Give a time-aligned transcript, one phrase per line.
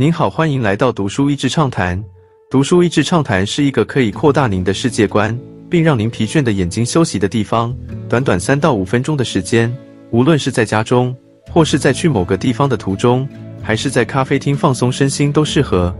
[0.00, 2.02] 您好，欢迎来到读书益智畅谈。
[2.50, 5.38] 读书益智畅谈是一个可以扩大您的世界观，
[5.68, 7.76] 并让您疲倦的眼睛休息的地方。
[8.08, 9.70] 短短三到五分钟的时间，
[10.10, 11.14] 无论是在家中，
[11.52, 13.28] 或是在去某个地方的途中，
[13.62, 15.94] 还是在咖啡厅放松身心，都适合。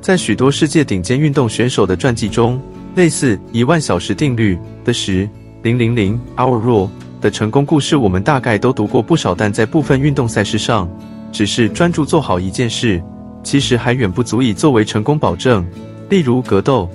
[0.00, 2.62] 在许多世界顶尖运动选手的传记中，
[2.94, 5.28] 类似一万小时定律的十
[5.64, 6.88] 零零零 Hour Rule
[7.20, 9.34] 的成功故事，我们大概都读过不少。
[9.34, 10.88] 但在部分运动赛事上，
[11.32, 13.02] 只是专注做好一件事，
[13.42, 15.66] 其实还远不足以作为成功保证。
[16.10, 16.88] 例如格斗，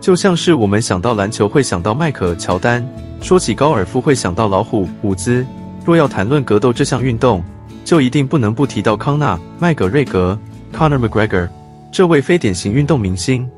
[0.00, 2.84] 就像是我们想到篮球会想到迈克尔·乔丹，
[3.20, 5.46] 说起高尔夫会想到老虎伍兹。
[5.84, 7.44] 若要谈论格斗这项运动，
[7.84, 10.36] 就一定不能不提到康纳·麦格瑞格
[10.72, 11.48] （Conor McGregor）
[11.92, 13.48] 这位非典型运动明星。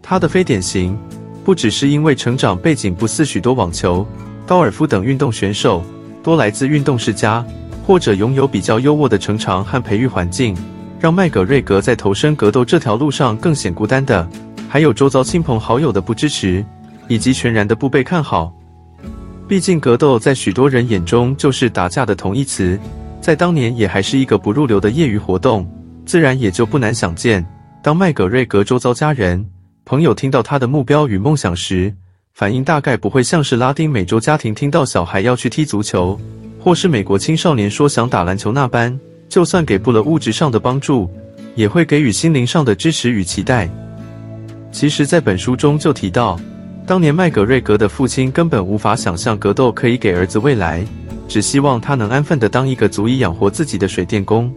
[0.00, 0.96] 他的非典型，
[1.44, 4.06] 不只是因为成长背景不似许多网球、
[4.46, 5.82] 高尔夫等运动选手，
[6.22, 7.44] 多来自运动世家。
[7.86, 10.56] 或者拥有比较优渥的成长和培育环境，
[10.98, 14.26] 让麦格瑞格在投身格斗这条路上更显孤单的，
[14.68, 16.64] 还有周遭亲朋好友的不支持，
[17.08, 18.50] 以及全然的不被看好。
[19.46, 22.80] 毕竟格斗在许多人眼中就是打架的同义词，
[23.20, 25.68] 在当年也还是一个不入流的业余活动，
[26.06, 27.44] 自然也就不难想见，
[27.82, 29.44] 当麦格瑞格周遭家人、
[29.84, 31.94] 朋友听到他的目标与梦想时，
[32.32, 36.18] 反应大概不会像是拉丁美洲家庭听到小孩要去踢足球。
[36.64, 38.98] 或是美国青少年说想打篮球那般，
[39.28, 41.10] 就算给不了物质上的帮助，
[41.54, 43.68] 也会给予心灵上的支持与期待。
[44.72, 46.40] 其实，在本书中就提到，
[46.86, 50.82] 当年麦格瑞格的父亲根本无法想象格斗可以给儿子未来，
[51.28, 54.50] 只希望他能安分的当一个足以养活自己的水电工。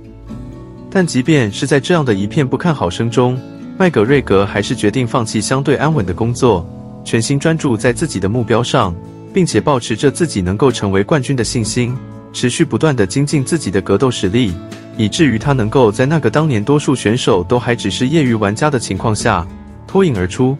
[0.89, 3.37] 但即便是在这样的一片不看好声中，
[3.77, 6.65] 麦格瑞格还是决定放弃相对安稳的工作，
[7.03, 8.95] 全心专注在自己的目标上。
[9.37, 11.95] 并且保持着自己能够成为冠军的信心，
[12.33, 14.51] 持续不断的精进自己的格斗实力，
[14.97, 19.47] 以至于他能够在那个当年多数选手都还只是业余玩家的情况下
[19.85, 20.57] 脱颖而出。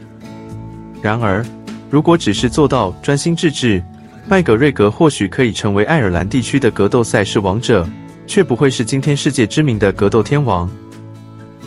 [1.02, 1.44] 然而，
[1.90, 3.84] 如果只是做到专心致志，
[4.28, 7.84] 麦格瑞格或许可以成为爱尔兰地区的格斗赛事王者，
[8.28, 10.70] 却不会是今天世界知名的格斗天王。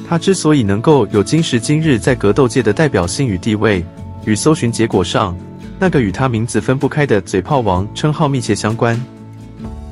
[0.08, 3.84] 他之所以能够有今时今日在格斗界的代表性与地位，
[4.26, 5.36] 与搜寻结果上。
[5.80, 9.02] 那个与他名字分不开的“嘴炮王”称号密切相关。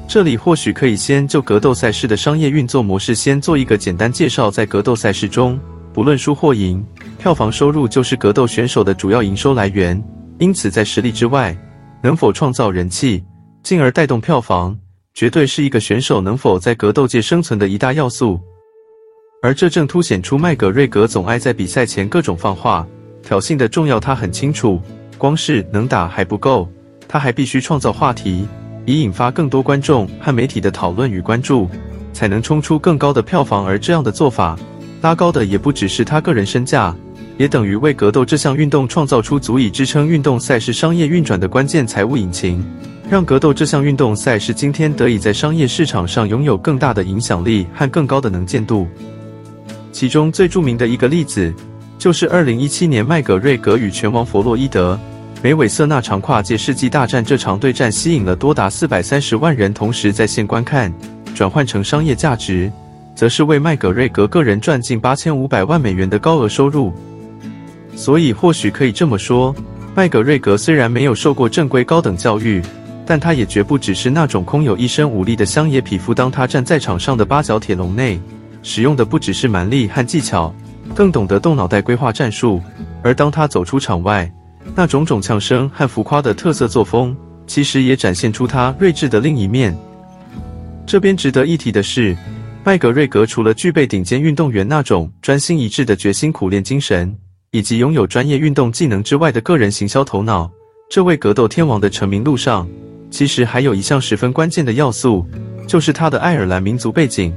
[0.06, 4.50] 这里或许可以先就格斗赛事的商业运作模式先做一个简单介绍。
[4.50, 5.58] 在格斗赛事中，
[5.94, 6.84] 不论输或赢，
[7.18, 10.02] 票房收入就是格斗选手的主要营收来源。
[10.38, 11.56] 因此，在实力之外，
[12.02, 13.24] 能否创造人气，
[13.62, 14.78] 进而带动票房，
[15.14, 18.38] 绝对是一个选手能否在格斗界生存的一大要素。
[19.42, 22.86] 而这正凸显出麦格瑞格总爱在比赛前各种放话、
[23.22, 23.98] 挑衅的重要。
[23.98, 24.78] 他很清楚。
[25.18, 26.66] 光是能打还不够，
[27.08, 28.46] 他还必须创造话题，
[28.86, 31.68] 以引发更多观众和媒体的讨论与关注，
[32.12, 33.66] 才能冲出更高的票房。
[33.66, 34.56] 而这样的做法，
[35.02, 36.94] 拉高的也不只是他个人身价，
[37.36, 42.64] 也等于为格斗这项运动创造出足以支撑运动赛事商业运转的关键财务引擎，
[43.10, 48.86] 让格斗这项运动赛事今天得以在商业市场上拥有更大的影响力和更高的能见度。
[49.90, 51.52] 其中最著名的一个例子。
[51.98, 54.98] 就是二零一七年麦格瑞格与拳王弗洛伊德
[55.42, 60.92] 梅韦瑟那场跨界世纪大战，这场对战吸引了多达四百三十万人同时在线观看，
[61.34, 62.70] 转换成商业价值，
[63.14, 66.92] 则是为麦格瑞格个人赚进八千五百万美元的高额收入。
[67.96, 69.54] 所以或许可以这么说，
[69.94, 72.62] 麦格瑞格虽然没有受过正规高等教育，
[73.04, 76.14] 但他也绝不只是那种空有一身武力的乡野匹夫。
[76.14, 78.20] 当他站在场上的八角铁笼内，
[78.62, 80.54] 使用的不只是蛮力和技巧。
[80.94, 82.60] 更懂得动脑袋规划战术，
[83.02, 84.30] 而当他走出场外，
[84.74, 87.16] 那种种呛声和浮夸的特色作风，
[87.46, 89.76] 其实也展现出他睿智的另一面。
[90.86, 92.16] 这边值得一提的是，
[92.64, 97.16] 麦格瑞格除了具备顶尖运动员那种专心一致的决心苦练精神，
[97.52, 100.50] 以及拥有专业运动技能之外的个人行销头脑，
[100.90, 102.68] 这位格斗天王的成名路上，
[103.10, 105.26] 其实还有一项十分关键的要素，
[105.66, 107.32] 就是他的爱尔兰民族背景。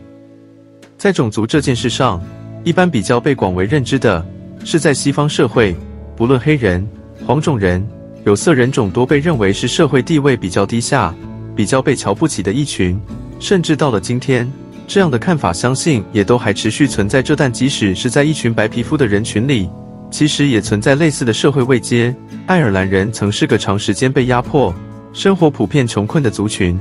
[0.98, 2.22] 在种族这件事上。
[2.64, 4.24] 一般比较被广为认知的
[4.64, 5.76] 是，在西方社会，
[6.16, 6.88] 不论黑人、
[7.26, 7.84] 黄种人、
[8.26, 11.14] 有色人种，都被认为是社会地位比较低下、
[11.56, 13.00] 比较被瞧不起的一群。
[13.40, 14.48] 甚至到了今天，
[14.86, 17.36] 这样的看法相信也都还持续存在着。
[17.36, 19.68] 但即使是在一群白皮肤的人群里，
[20.12, 22.16] 其实也存在类似的社会位阶。
[22.46, 24.72] 爱尔兰人曾是个长时间被压迫、
[25.14, 26.78] 生活普遍穷困的族群，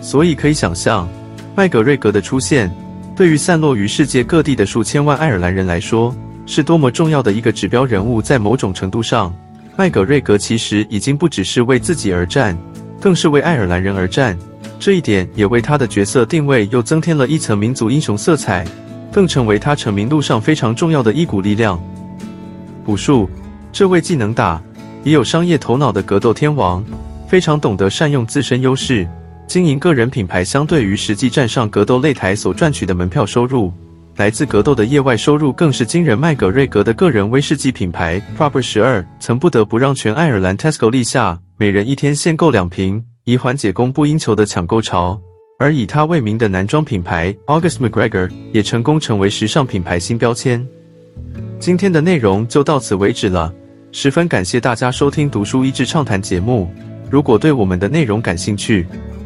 [0.00, 1.08] 所以可以想象，
[1.54, 2.68] 麦格瑞格的出现。
[3.14, 6.14] 对于散落于世界各地的数千万爱尔兰人来说，
[6.46, 8.22] 是多么重要的一个指标人物。
[8.22, 9.34] 在某种程度上，
[9.76, 12.56] 麦格瑞格其实已经不只是为自己而战，
[13.00, 14.36] 更是为爱尔兰人而战。
[14.80, 18.66] 这一点也为他的角色定位又增添了一层民族英雄色彩，
[19.12, 21.80] 更成为他成名路上非常重要的一股力量。
[22.86, 23.28] 武术，
[23.70, 24.60] 这位既能打，
[25.04, 26.82] 也有商业头脑的格斗天王，
[27.28, 29.06] 非常懂得善用自身优势，
[29.46, 30.44] 经营个人品牌。
[30.44, 33.72] 相对于实际站上格斗擂台所赚取的门票收入，
[34.16, 36.18] 来自格斗的业外收入更是惊人。
[36.18, 43.04] 麦格瑞格的个人威士忌品牌 Proper 十二，曾不得不让全爱尔兰 Tesco 立下每人一天限购两瓶。
[43.24, 45.16] 以缓解供不应求的抢购潮，
[45.56, 50.66] 而以他为名的男装品牌 August McGregor 也成功成为时尚品牌新标签。
[51.60, 53.54] 今天的内容就到此为止了，
[53.92, 56.68] 十分感谢大家收听读书益智畅谈节目。
[57.08, 58.84] 如果对我们的内容感兴趣，